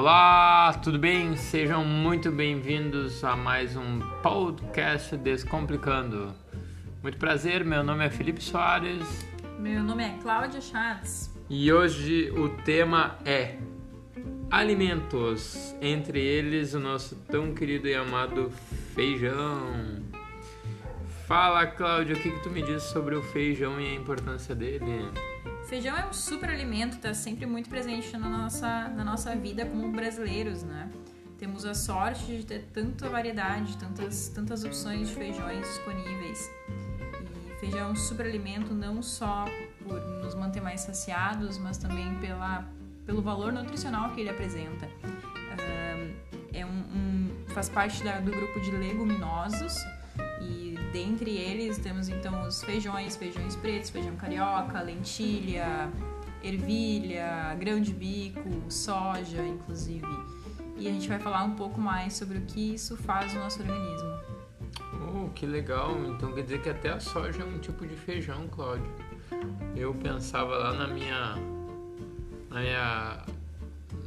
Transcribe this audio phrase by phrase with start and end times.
[0.00, 1.36] Olá, tudo bem?
[1.36, 6.32] Sejam muito bem-vindos a mais um podcast Descomplicando.
[7.02, 9.26] Muito prazer, meu nome é Felipe Soares.
[9.58, 11.36] Meu nome é Cláudia Chaves.
[11.50, 13.56] E hoje o tema é
[14.48, 18.52] alimentos, entre eles o nosso tão querido e amado
[18.94, 20.00] feijão.
[21.26, 25.10] Fala, Cláudia, o que, que tu me diz sobre o feijão e a importância dele?
[25.68, 29.92] Feijão é um super alimento, está sempre muito presente na nossa, na nossa vida como
[29.92, 30.90] brasileiros, né?
[31.38, 36.50] Temos a sorte de ter tanta variedade, tantas, tantas opções de feijões disponíveis.
[37.50, 39.44] E feijão é um super alimento não só
[39.86, 42.66] por nos manter mais saciados, mas também pela,
[43.04, 44.88] pelo valor nutricional que ele apresenta.
[46.54, 49.76] é um, um faz parte da, do grupo de leguminosos
[50.92, 55.90] dentre eles temos então os feijões, feijões pretos, feijão carioca, lentilha,
[56.42, 60.06] ervilha, grão de bico, soja, inclusive.
[60.76, 63.60] E a gente vai falar um pouco mais sobre o que isso faz no nosso
[63.60, 64.18] organismo.
[65.10, 65.96] Oh, que legal!
[66.06, 68.90] Então quer dizer que até a soja é um tipo de feijão, Cláudio.
[69.74, 71.34] Eu pensava lá na minha
[72.48, 73.24] na minha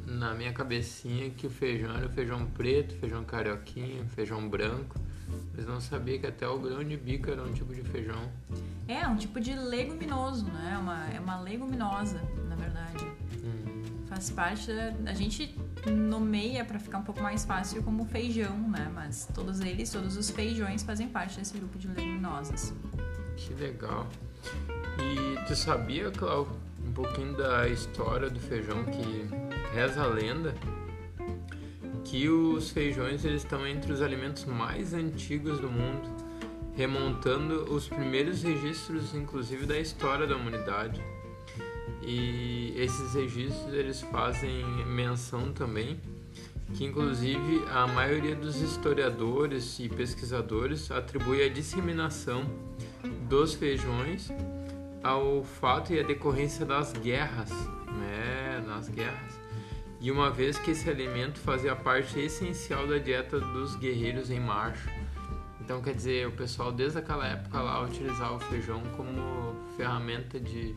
[0.05, 4.99] na minha cabecinha que o feijão era o feijão preto, feijão carioquinho, feijão branco.
[5.55, 8.31] Mas não sabia que até o grão de bico era um tipo de feijão.
[8.87, 10.73] É, um tipo de leguminoso, né?
[10.73, 13.05] É uma, é uma leguminosa, na verdade.
[13.43, 13.83] Hum.
[14.07, 14.93] Faz parte da.
[15.09, 18.91] A gente nomeia para ficar um pouco mais fácil como feijão, né?
[18.93, 22.73] Mas todos eles, todos os feijões fazem parte desse grupo de leguminosas.
[23.37, 24.07] Que legal.
[24.99, 29.29] E tu sabia, Cláudio, um pouquinho da história do feijão que
[29.73, 30.53] reza a lenda
[32.11, 36.09] que os feijões eles estão entre os alimentos mais antigos do mundo,
[36.75, 41.01] remontando os primeiros registros, inclusive da história da humanidade.
[42.01, 46.01] E esses registros eles fazem menção também
[46.73, 52.45] que inclusive a maioria dos historiadores e pesquisadores atribui a disseminação
[53.29, 54.29] dos feijões
[55.01, 57.51] ao fato e à decorrência das guerras,
[57.87, 59.40] né, nas guerras
[60.01, 64.89] e uma vez que esse alimento fazia parte essencial da dieta dos guerreiros em marcha.
[65.59, 70.75] Então, quer dizer, o pessoal desde aquela época lá utilizava o feijão como ferramenta de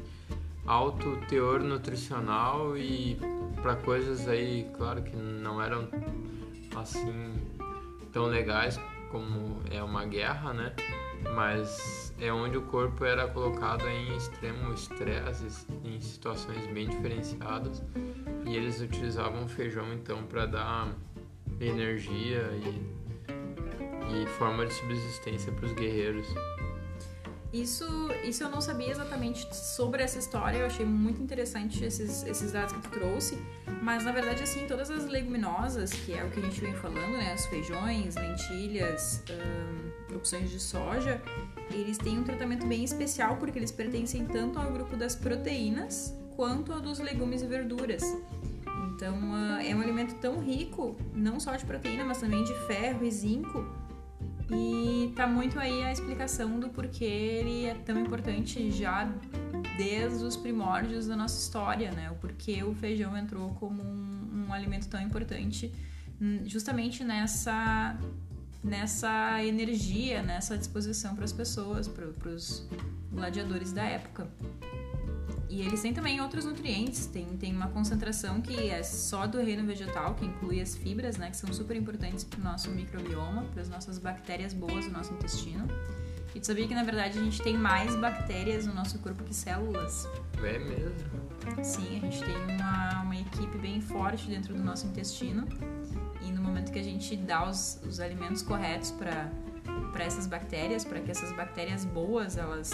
[0.67, 3.19] alto teor nutricional e
[3.63, 5.89] para coisas aí, claro que não eram
[6.77, 7.33] assim
[8.13, 8.79] tão legais
[9.11, 10.75] como é uma guerra, né?
[11.35, 17.83] Mas é onde o corpo era colocado em extremo estresse, em situações bem diferenciadas
[18.47, 20.95] e eles utilizavam feijão então para dar
[21.61, 26.27] energia e, e forma de subsistência para os guerreiros.
[27.55, 27.87] Isso,
[28.25, 32.73] isso eu não sabia exatamente sobre essa história, eu achei muito interessante esses, esses dados
[32.73, 33.39] que tu trouxe,
[33.81, 37.13] mas na verdade, assim, todas as leguminosas, que é o que a gente vem falando,
[37.13, 41.23] né, os feijões, lentilhas, hum, opções de soja,
[41.71, 46.73] eles têm um tratamento bem especial porque eles pertencem tanto ao grupo das proteínas quanto
[46.73, 48.03] ao dos legumes e verduras.
[49.05, 53.05] Então, uh, é um alimento tão rico, não só de proteína, mas também de ferro
[53.05, 53.63] e zinco.
[54.51, 59.13] E tá muito aí a explicação do porquê ele é tão importante já
[59.77, 62.11] desde os primórdios da nossa história, né?
[62.11, 65.71] O porquê o feijão entrou como um, um alimento tão importante
[66.19, 67.99] hum, justamente nessa
[68.63, 72.67] nessa energia, nessa disposição para as pessoas, para os
[73.13, 74.27] gladiadores da época.
[75.49, 79.65] E eles têm também outros nutrientes, tem, tem uma concentração que é só do reino
[79.65, 83.63] vegetal, que inclui as fibras, né, que são super importantes para o nosso microbioma, para
[83.63, 85.69] as nossas bactérias boas do nosso intestino.
[86.35, 89.35] E tu sabia que na verdade a gente tem mais bactérias no nosso corpo que
[89.35, 90.09] células?
[90.43, 91.25] É mesmo?
[91.63, 95.47] Sim, a gente tem uma, uma equipe bem forte dentro do nosso intestino.
[96.23, 99.31] E no momento que a gente dá os, os alimentos corretos para
[100.05, 102.73] essas bactérias, para que essas bactérias boas elas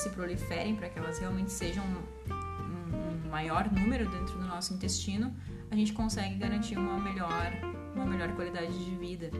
[0.00, 5.34] se proliferem, para que elas realmente sejam um, um maior número dentro do nosso intestino,
[5.70, 7.52] a gente consegue garantir uma melhor,
[7.94, 9.30] uma melhor qualidade de vida.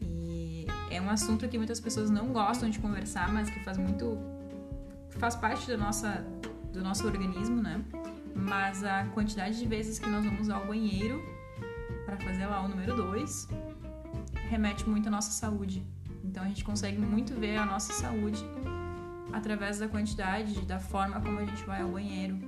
[0.00, 4.18] E é um assunto que muitas pessoas não gostam de conversar, mas que faz muito
[5.10, 6.24] faz parte da nossa
[6.72, 7.84] do nosso organismo, né?
[8.34, 11.22] Mas a quantidade de vezes que nós vamos ao banheiro
[12.06, 13.48] para fazer lá o número 2
[14.48, 15.84] remete muito à nossa saúde.
[16.24, 18.42] Então a gente consegue muito ver a nossa saúde
[19.32, 22.38] através da quantidade, da forma como a gente vai ao banheiro.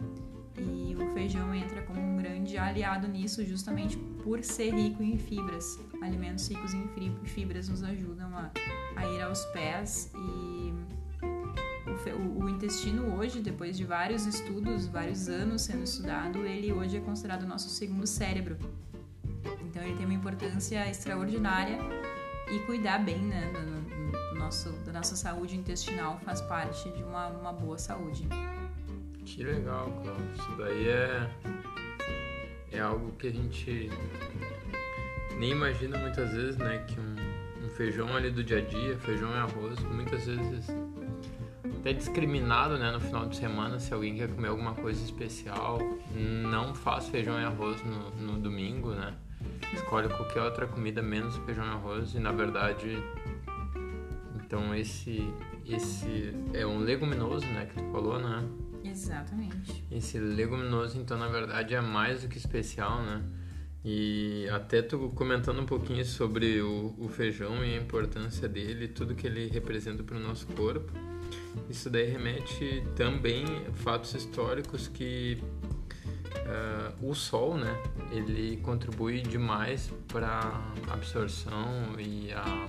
[0.57, 5.81] E o feijão entra como um grande aliado nisso, justamente por ser rico em fibras.
[6.01, 6.87] Alimentos ricos em
[7.25, 8.51] fibras nos ajudam a,
[8.97, 10.73] a ir aos pés e
[12.13, 17.01] o, o, intestino hoje, depois de vários estudos, vários anos sendo estudado, ele hoje é
[17.01, 18.57] considerado o nosso segundo cérebro.
[19.63, 21.79] Então ele tem uma importância extraordinária
[22.51, 23.51] e cuidar bem né,
[24.44, 28.29] nosso, da nossa saúde intestinal faz parte de uma, uma boa saúde.
[29.25, 30.26] Que legal, Cláudio.
[30.37, 31.31] Isso daí é,
[32.73, 33.91] é algo que a gente
[35.38, 36.85] nem imagina muitas vezes, né?
[36.87, 40.67] Que um, um feijão ali do dia a dia, feijão e arroz, muitas vezes
[41.81, 42.90] até discriminado, né?
[42.90, 45.79] No final de semana, se alguém quer comer alguma coisa especial,
[46.14, 49.14] não faz feijão e arroz no, no domingo, né?
[49.73, 53.02] Escolhe qualquer outra comida menos feijão e arroz e na verdade,
[54.55, 55.29] então esse
[55.67, 57.67] esse é um leguminoso, né?
[57.67, 58.49] Que tu falou, né?
[58.85, 59.85] Exatamente.
[59.91, 63.23] Esse leguminoso, então, na verdade, é mais do que especial, né?
[63.85, 69.15] E até tu comentando um pouquinho sobre o, o feijão e a importância dele, tudo
[69.15, 70.93] que ele representa para o nosso corpo.
[71.69, 75.43] Isso daí remete também a fatos históricos que
[76.47, 77.77] uh, o sol, né,
[78.12, 82.69] ele contribui demais para absorção e a,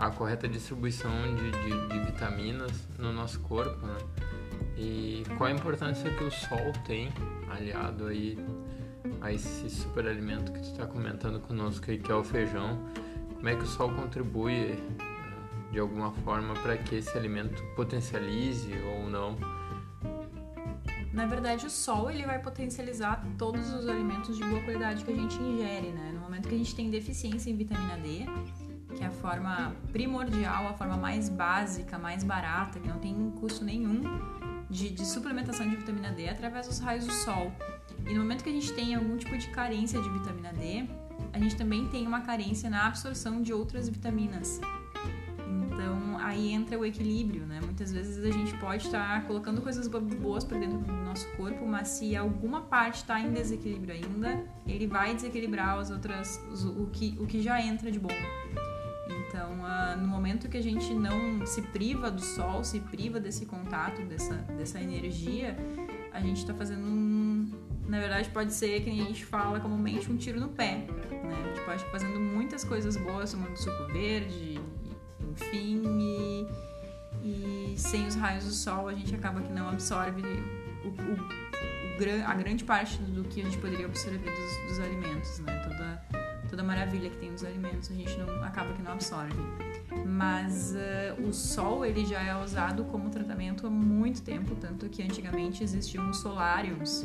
[0.00, 3.98] a correta distribuição de, de, de vitaminas no nosso corpo, né?
[4.76, 7.12] E qual a importância que o sol tem
[7.50, 8.38] aliado aí
[9.20, 12.78] a esse superalimento que tu está comentando conosco aí, que é o feijão?
[13.34, 14.78] Como é que o sol contribui eh,
[15.70, 19.36] de alguma forma para que esse alimento potencialize ou não?
[21.12, 25.14] Na verdade, o sol ele vai potencializar todos os alimentos de boa qualidade que a
[25.16, 26.12] gente ingere, né?
[26.14, 28.24] No momento que a gente tem deficiência em vitamina D,
[29.00, 33.64] que é a forma primordial, a forma mais básica, mais barata, que não tem custo
[33.64, 34.02] nenhum,
[34.68, 37.50] de, de, suplementação de vitamina D através dos raios do sol.
[38.06, 40.86] E no momento que a gente tem algum tipo de carência de vitamina D,
[41.32, 44.60] a gente também tem uma carência na absorção de outras vitaminas.
[45.48, 47.58] Então aí entra o equilíbrio, né?
[47.64, 51.66] Muitas vezes a gente pode estar tá colocando coisas boas para dentro do nosso corpo,
[51.66, 56.38] mas se alguma parte está em desequilíbrio ainda, ele vai desequilibrar as outras,
[56.76, 58.10] o, que, o que já entra de bom.
[59.96, 64.34] No momento que a gente não se priva do sol, se priva desse contato, dessa,
[64.34, 65.56] dessa energia,
[66.12, 67.50] a gente está fazendo um.
[67.86, 70.86] Na verdade, pode ser que a gente fala comumente um tiro no pé.
[70.86, 71.42] Né?
[71.42, 74.60] A gente pode estar fazendo muitas coisas boas, tomando suco verde,
[75.30, 75.82] enfim,
[77.22, 80.90] e, e sem os raios do sol a gente acaba que não absorve o, o,
[80.90, 85.62] o, a grande parte do que a gente poderia absorver dos, dos alimentos, né?
[85.64, 86.02] Toda,
[86.50, 89.36] toda a maravilha que tem nos alimentos, a gente não acaba que não absorve.
[90.04, 95.02] Mas uh, o sol ele já é usado como tratamento há muito tempo, tanto que
[95.02, 97.02] antigamente existiam solários.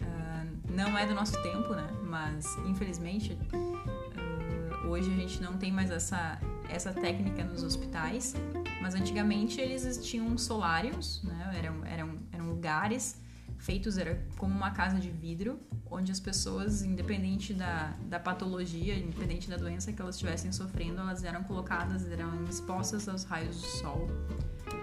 [0.00, 1.88] Uh, não é do nosso tempo, né?
[2.04, 6.38] Mas infelizmente uh, hoje a gente não tem mais essa
[6.68, 8.36] essa técnica nos hospitais,
[8.80, 11.52] mas antigamente eles tinham solários, né?
[11.58, 13.20] Eram, eram, eram lugares
[13.60, 15.60] feitos era como uma casa de vidro,
[15.90, 21.22] onde as pessoas, independente da, da patologia, independente da doença que elas estivessem sofrendo, elas
[21.22, 24.08] eram colocadas, eram expostas aos raios do sol,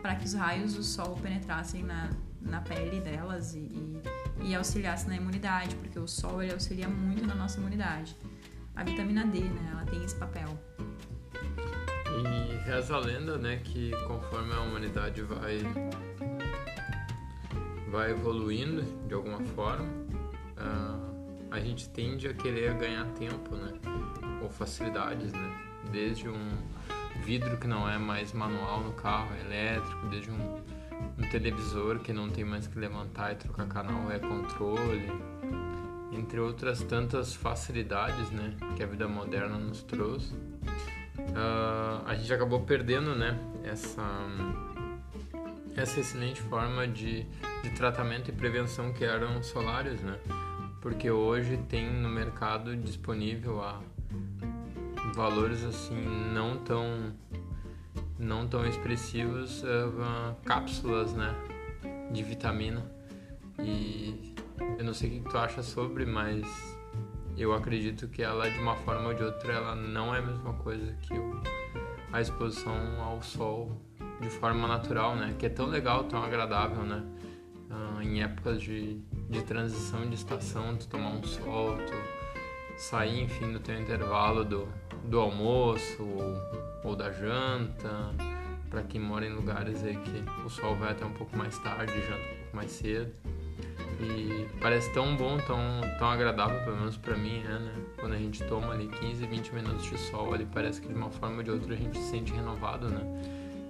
[0.02, 4.02] para que os raios do sol penetrassem na, na pele delas e, e,
[4.50, 8.16] e auxiliassem na imunidade, porque o sol ele auxilia muito na nossa imunidade.
[8.76, 10.58] A vitamina D, né, ela tem esse papel.
[12.06, 15.62] E reza a lenda, né, que conforme a humanidade vai
[17.88, 19.86] vai evoluindo de alguma forma,
[20.58, 23.74] uh, a gente tende a querer ganhar tempo, né?
[24.42, 25.62] Ou facilidades, né?
[25.92, 26.50] Desde um
[27.24, 30.56] vidro que não é mais manual no carro, é elétrico, desde um,
[31.18, 35.10] um televisor que não tem mais que levantar e trocar canal, é controle,
[36.12, 38.56] entre outras tantas facilidades, né?
[38.76, 40.34] Que a vida moderna nos trouxe.
[40.34, 43.40] Uh, a gente acabou perdendo, né?
[43.64, 44.04] Essa
[45.78, 47.26] essa excelente forma de,
[47.68, 50.18] de tratamento e prevenção que eram solários, né?
[50.82, 53.82] Porque hoje tem no mercado disponível a
[55.14, 56.00] valores assim
[56.34, 57.14] não tão
[58.18, 61.36] não tão expressivos uh, cápsulas, né,
[62.12, 62.84] de vitamina.
[63.60, 64.34] E
[64.78, 66.46] eu não sei o que tu acha sobre, mas
[67.38, 70.54] eu acredito que ela de uma forma ou de outra ela não é a mesma
[70.54, 71.14] coisa que
[72.12, 73.82] a exposição ao sol
[74.22, 75.36] de forma natural, né?
[75.38, 77.04] Que é tão legal, tão agradável, né?
[77.70, 81.94] Uh, em épocas de, de transição de estação, tu tomar um sol, tu
[82.78, 84.68] sair, enfim, no teu intervalo do,
[85.04, 88.14] do almoço ou, ou da janta,
[88.70, 91.92] para quem mora em lugares aí que o sol vai até um pouco mais tarde,
[91.94, 93.12] janta um pouco mais cedo.
[94.00, 97.74] E parece tão bom, tão, tão agradável, pelo menos para mim, é, né?
[98.00, 101.10] Quando a gente toma ali 15, 20 minutos de sol, ali parece que de uma
[101.10, 103.02] forma ou de outra a gente se sente renovado, né?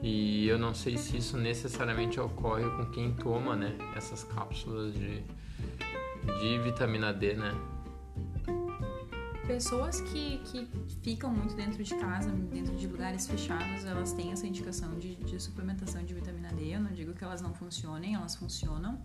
[0.01, 5.23] E eu não sei se isso necessariamente ocorre com quem toma, né, essas cápsulas de,
[6.39, 7.51] de vitamina D, né?
[9.47, 10.67] Pessoas que, que
[11.01, 15.41] ficam muito dentro de casa, dentro de lugares fechados, elas têm essa indicação de, de
[15.41, 16.75] suplementação de vitamina D.
[16.75, 19.01] Eu não digo que elas não funcionem, elas funcionam.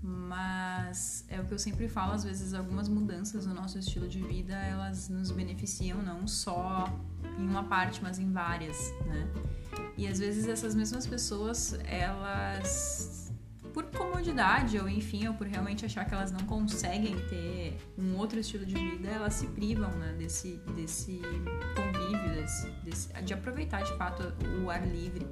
[0.00, 4.22] Mas é o que eu sempre falo, às vezes algumas mudanças no nosso estilo de
[4.22, 6.84] vida, elas nos beneficiam não só
[7.38, 9.28] em uma parte, mas em várias, né?
[9.96, 13.18] E às vezes essas mesmas pessoas, elas
[13.72, 18.38] por comodidade ou enfim, ou por realmente achar que elas não conseguem ter um outro
[18.40, 21.20] estilo de vida, elas se privam né, desse, desse
[21.76, 25.26] convívio, desse, desse, de aproveitar de fato o ar livre.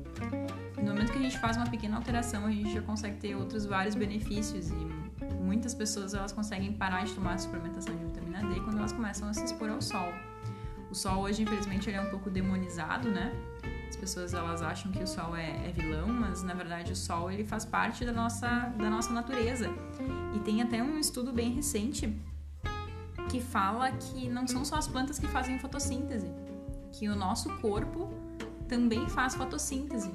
[0.77, 3.67] no momento que a gente faz uma pequena alteração, a gente já consegue ter outros
[3.67, 8.79] vários benefícios e muitas pessoas elas conseguem parar de tomar suplementação de vitamina D quando
[8.79, 10.13] elas começam a se expor ao sol.
[10.91, 13.33] O sol hoje, infelizmente, ele é um pouco demonizado, né?
[13.89, 17.31] As pessoas elas acham que o sol é, é, vilão, mas na verdade o sol
[17.31, 19.71] ele faz parte da nossa, da nossa natureza.
[20.35, 22.15] E tem até um estudo bem recente
[23.31, 26.31] que fala que não são só as plantas que fazem fotossíntese,
[26.93, 28.13] que o nosso corpo
[28.69, 30.11] também faz fotossíntese.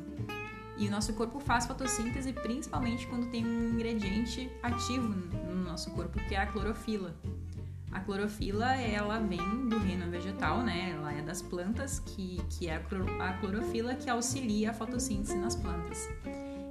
[0.77, 6.17] E o nosso corpo faz fotossíntese principalmente quando tem um ingrediente ativo no nosso corpo,
[6.27, 7.15] que é a clorofila.
[7.91, 10.91] A clorofila, ela vem do reino vegetal, né?
[10.91, 16.09] Ela é das plantas, que, que é a clorofila que auxilia a fotossíntese nas plantas.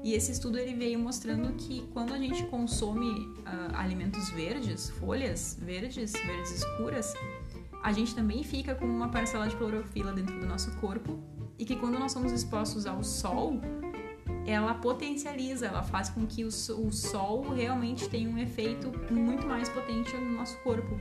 [0.02, 5.58] E esse estudo ele veio mostrando que quando a gente consome uh, alimentos verdes, folhas
[5.60, 7.12] verdes, verdes escuras,
[7.82, 11.18] a gente também fica com uma parcela de clorofila dentro do nosso corpo
[11.58, 13.60] e que quando nós somos expostos ao sol,
[14.46, 19.68] ela potencializa, ela faz com que o, o sol realmente tenha um efeito muito mais
[19.68, 20.98] potente no nosso corpo.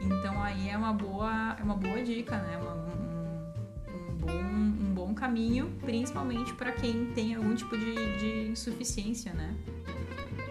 [0.00, 2.56] Então aí é uma boa, é uma boa dica, né?
[2.56, 8.50] Uma, um, um, bom, um bom caminho, principalmente para quem tem algum tipo de, de
[8.50, 9.56] insuficiência, né?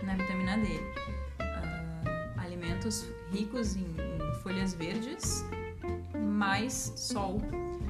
[0.04, 0.68] Na vitamina D.
[1.40, 5.46] Uh, alimentos ricos em, em folhas verdes,
[6.14, 7.42] mais sol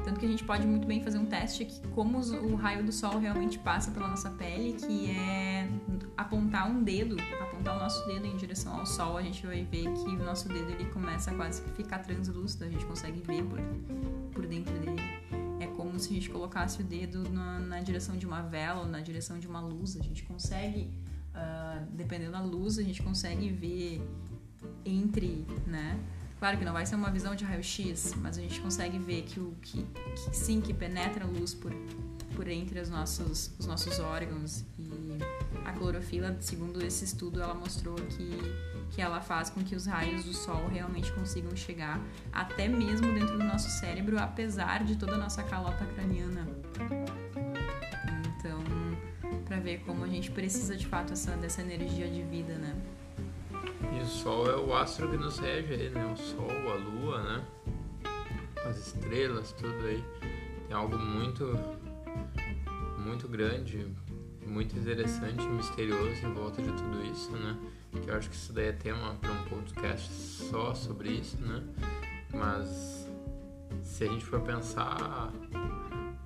[0.08, 2.94] tanto que a gente pode muito bem fazer um teste aqui, como o raio do
[2.94, 5.70] sol realmente passa pela nossa pele, que é
[6.16, 9.84] apontar um dedo, apontar o nosso dedo em direção ao sol, a gente vai ver
[9.84, 13.60] que o nosso dedo ele começa a quase ficar translúcido, a gente consegue ver por,
[14.32, 15.02] por dentro dele.
[15.60, 18.88] É como se a gente colocasse o dedo na, na direção de uma vela ou
[18.88, 20.90] na direção de uma luz, a gente consegue,
[21.36, 24.02] uh, dependendo da luz, a gente consegue ver
[24.86, 26.00] entre, né?
[26.40, 29.40] Claro que não vai ser uma visão de raio-x, mas a gente consegue ver que
[29.40, 31.72] o que, que, sim que penetra a luz por
[32.36, 35.18] por entre os nossos os nossos órgãos e
[35.66, 38.38] a clorofila, segundo esse estudo, ela mostrou que
[38.92, 42.00] que ela faz com que os raios do sol realmente consigam chegar
[42.32, 46.48] até mesmo dentro do nosso cérebro, apesar de toda a nossa calota craniana.
[48.38, 48.60] Então,
[49.46, 52.76] para ver como a gente precisa de fato essa, dessa energia de vida, né?
[53.98, 56.06] E o Sol é o astro que nos rege aí, né?
[56.06, 57.46] O Sol, a Lua, né?
[58.64, 60.04] As estrelas, tudo aí.
[60.68, 61.58] Tem algo muito,
[63.00, 63.88] muito grande,
[64.46, 67.58] muito interessante e misterioso em volta de tudo isso, né?
[68.04, 71.64] Que eu acho que isso daí é tema para um podcast só sobre isso, né?
[72.32, 73.10] Mas
[73.82, 75.32] se a gente for pensar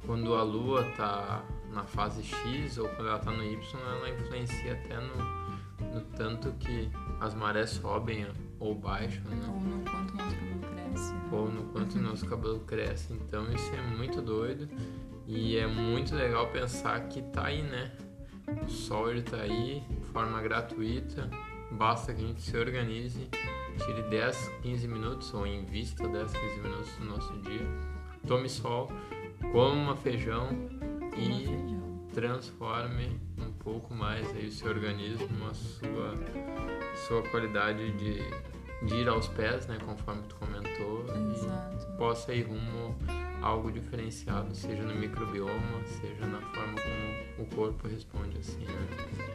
[0.06, 4.74] quando a Lua tá na fase X ou quando ela tá no Y, ela influencia
[4.74, 5.41] até no
[5.94, 8.28] no tanto que as marés sobem
[8.60, 9.38] ou baixam, né?
[9.48, 11.14] Ou no quanto nosso cabelo cresce.
[11.14, 11.30] Né?
[11.32, 13.14] Ou no quanto nosso cabelo cresce.
[13.14, 14.70] Então isso é muito doido
[15.28, 17.92] e é muito legal pensar que tá aí, né?
[18.64, 21.30] O sol ele tá aí, de forma gratuita,
[21.72, 23.30] basta que a gente se organize,
[23.78, 27.66] tire 10, 15 minutos ou invista 10, 15 minutos do nosso dia,
[28.28, 28.92] tome sol,
[29.52, 30.50] coma feijão
[31.16, 32.08] e feijão.
[32.14, 33.20] transforme
[33.64, 36.16] pouco mais aí o seu organismo, a sua,
[37.08, 38.22] sua qualidade de,
[38.86, 41.88] de ir aos pés, né, conforme tu comentou, Exato.
[41.88, 47.56] e possa ir rumo a algo diferenciado, seja no microbioma, seja na forma como o
[47.56, 48.88] corpo responde assim, né?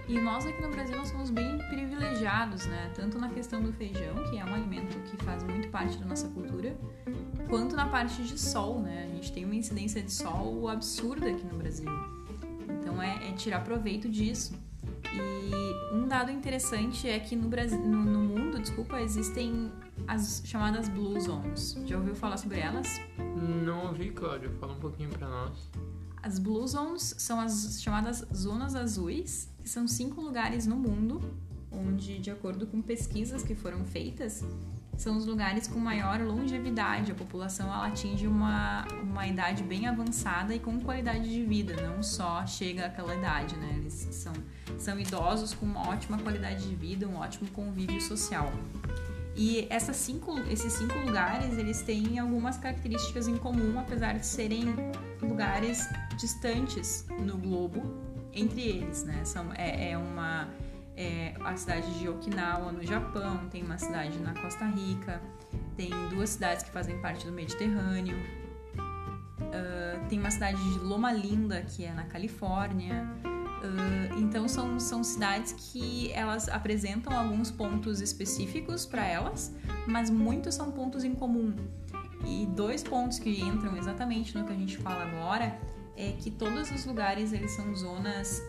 [0.08, 2.92] E nós aqui no Brasil nós somos bem privilegiados, né?
[2.94, 6.28] Tanto na questão do feijão, que é um alimento que faz muito parte da nossa
[6.28, 6.76] cultura,
[7.48, 9.08] quanto na parte de sol, né?
[9.10, 11.90] A gente tem uma incidência de sol absurda aqui no Brasil.
[12.96, 14.54] Então é, é tirar proveito disso.
[15.12, 19.70] E um dado interessante é que no, Brasil, no, no, mundo, desculpa, existem
[20.08, 21.76] as chamadas Blue Zones.
[21.84, 22.98] Já ouviu falar sobre elas?
[23.64, 24.48] Não ouvi, Cláudia.
[24.58, 25.70] Fala um pouquinho para nós.
[26.22, 31.20] As Blue Zones são as chamadas zonas azuis, que são cinco lugares no mundo
[31.70, 34.42] onde, de acordo com pesquisas que foram feitas,
[34.96, 37.12] são os lugares com maior longevidade.
[37.12, 42.02] A população ela atinge uma, uma idade bem avançada e com qualidade de vida, não
[42.02, 43.74] só chega àquela idade, né?
[43.76, 44.32] Eles são,
[44.78, 48.52] são idosos com uma ótima qualidade de vida, um ótimo convívio social.
[49.36, 54.74] E essas cinco, esses cinco lugares, eles têm algumas características em comum, apesar de serem
[55.20, 55.86] lugares
[56.16, 57.82] distantes no globo
[58.32, 59.22] entre eles, né?
[59.24, 60.48] São, é, é uma
[60.96, 65.20] é, a cidade de Okinawa no Japão, tem uma cidade na Costa Rica,
[65.76, 71.60] tem duas cidades que fazem parte do Mediterrâneo, uh, tem uma cidade de Loma Linda
[71.62, 73.06] que é na Califórnia.
[73.24, 79.54] Uh, então são, são cidades que elas apresentam alguns pontos específicos para elas,
[79.86, 81.54] mas muitos são pontos em comum.
[82.24, 85.58] E dois pontos que entram exatamente no que a gente fala agora
[85.96, 88.42] é que todos os lugares eles são zonas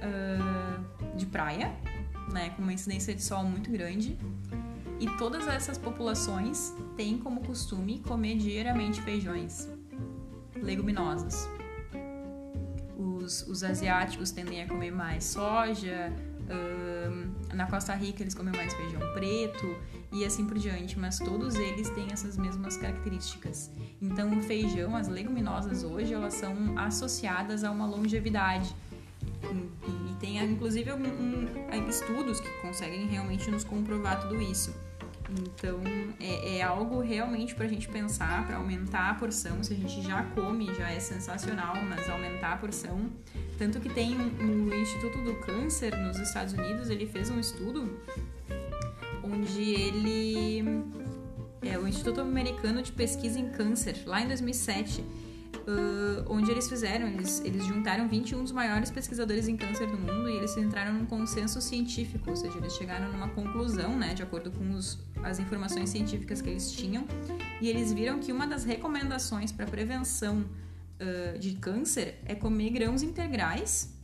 [0.00, 1.72] uh, de praia,
[2.32, 4.18] né, com uma incidência de sol muito grande.
[5.00, 9.68] E todas essas populações têm como costume comer diariamente feijões,
[10.56, 11.48] leguminosas.
[12.96, 16.12] Os, os asiáticos tendem a comer mais soja,
[17.54, 19.76] na Costa Rica eles comem mais feijão preto
[20.12, 23.70] e assim por diante, mas todos eles têm essas mesmas características.
[24.02, 28.74] Então o feijão, as leguminosas hoje, elas são associadas a uma longevidade.
[29.42, 34.74] E, e tem inclusive um, um, estudos que conseguem realmente nos comprovar tudo isso.
[35.30, 35.80] Então
[36.18, 39.62] é, é algo realmente para a gente pensar, para aumentar a porção.
[39.62, 43.10] Se a gente já come, já é sensacional, mas aumentar a porção.
[43.58, 47.98] Tanto que tem o Instituto do Câncer nos Estados Unidos, ele fez um estudo
[49.22, 50.64] onde ele.
[51.62, 55.04] É, o Instituto Americano de Pesquisa em Câncer, lá em 2007
[55.66, 60.28] uh, onde eles fizeram, eles, eles juntaram 21 dos maiores pesquisadores em câncer do mundo
[60.28, 64.50] e eles entraram num consenso científico, ou seja, eles chegaram numa conclusão, né, de acordo
[64.50, 67.06] com os, as informações científicas que eles tinham,
[67.60, 73.02] e eles viram que uma das recomendações para prevenção uh, de câncer é comer grãos
[73.02, 73.94] integrais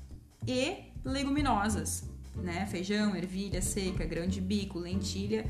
[0.46, 5.44] e leguminosas, né, feijão, ervilha seca, grão de bico, lentilha,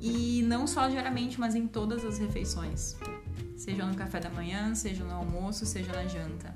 [0.00, 2.96] e não só diariamente, mas em todas as refeições
[3.56, 6.54] seja no café da manhã, seja no almoço, seja na janta.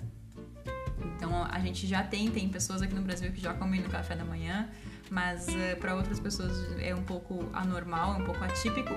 [1.16, 4.14] Então a gente já tem, tem pessoas aqui no Brasil que já comem no café
[4.14, 4.68] da manhã,
[5.10, 8.94] mas eh, para outras pessoas é um pouco anormal, é um pouco atípico.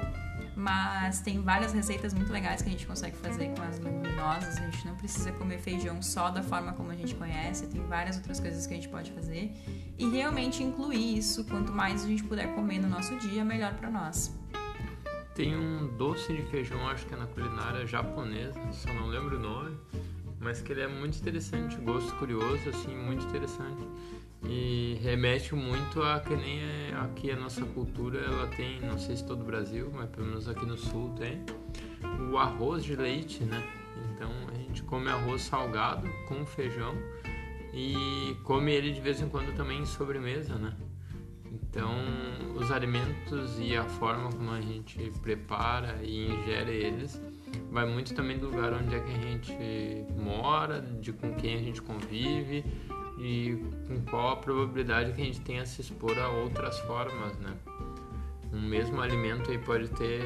[0.56, 4.58] Mas tem várias receitas muito legais que a gente consegue fazer com as leguminosas.
[4.58, 8.18] A gente não precisa comer feijão só da forma como a gente conhece, tem várias
[8.18, 9.54] outras coisas que a gente pode fazer.
[9.98, 13.90] E realmente incluir isso, quanto mais a gente puder comer no nosso dia, melhor para
[13.90, 14.41] nós.
[15.34, 19.40] Tem um doce de feijão, acho que é na culinária japonesa, só não lembro o
[19.40, 19.78] nome,
[20.40, 23.82] mas que ele é muito interessante, gosto curioso, assim, muito interessante.
[24.44, 29.16] E remete muito a que nem é, aqui a nossa cultura, ela tem, não sei
[29.16, 31.46] se todo o Brasil, mas pelo menos aqui no sul tem,
[32.32, 33.64] o arroz de leite, né?
[34.14, 36.96] Então a gente come arroz salgado com feijão
[37.74, 40.76] e come ele de vez em quando também em sobremesa, né?
[41.72, 41.90] Então,
[42.58, 47.22] os alimentos e a forma como a gente prepara e ingere eles
[47.72, 49.56] vai muito também do lugar onde é que a gente
[50.22, 52.66] mora, de com quem a gente convive
[53.18, 53.58] e
[53.88, 57.54] com qual a probabilidade que a gente tenha se expor a outras formas, né?
[58.52, 60.22] Um mesmo alimento aí pode ter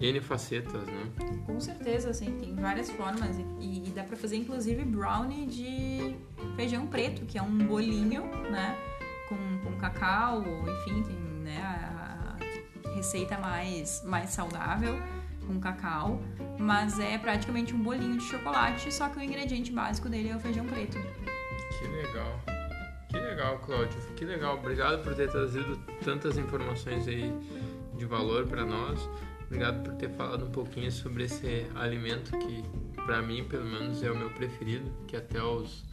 [0.00, 1.12] N facetas, né?
[1.44, 3.42] Com certeza, assim, tem várias formas e,
[3.86, 6.16] e dá para fazer inclusive brownie de
[6.56, 8.74] feijão preto, que é um bolinho, né?
[9.34, 12.36] Com, com cacau, enfim, tem né, a
[12.94, 14.98] receita mais, mais saudável
[15.46, 16.20] com cacau,
[16.58, 20.40] mas é praticamente um bolinho de chocolate, só que o ingrediente básico dele é o
[20.40, 20.98] feijão preto.
[21.78, 22.40] Que legal.
[23.08, 24.00] Que legal, Cláudio.
[24.16, 24.58] Que legal.
[24.58, 27.32] Obrigado por ter trazido tantas informações aí
[27.96, 29.08] de valor para nós.
[29.46, 32.64] Obrigado por ter falado um pouquinho sobre esse alimento que,
[33.04, 35.84] para mim, pelo menos, é o meu preferido, que até os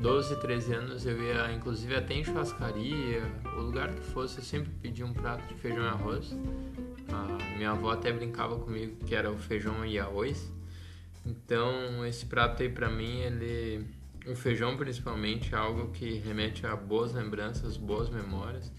[0.00, 3.22] 12, 13 anos eu ia inclusive até em churrascaria,
[3.56, 6.36] o lugar que fosse, eu sempre pedia um prato de feijão e arroz.
[7.08, 10.52] A minha avó até brincava comigo que era o feijão e arroz.
[11.24, 13.84] Então, esse prato aí pra mim, ele.
[14.26, 18.72] O feijão, principalmente, é algo que remete a boas lembranças, boas memórias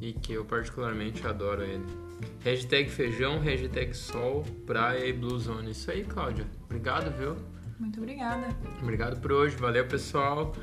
[0.00, 1.84] e que eu particularmente adoro ele.
[2.44, 5.72] Hashtag feijão, hashtag sol, praia e bluezone.
[5.72, 6.46] Isso aí, Cláudia.
[6.64, 7.36] Obrigado, viu?
[7.84, 8.48] Muito obrigada.
[8.82, 9.56] Obrigado por hoje.
[9.56, 10.56] Valeu, pessoal.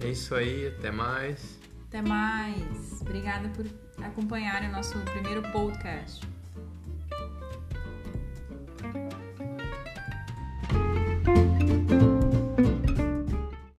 [0.00, 0.68] É isso aí.
[0.68, 1.58] Até mais.
[1.88, 3.00] Até mais.
[3.00, 3.66] Obrigada por
[4.04, 6.24] acompanhar o nosso primeiro podcast.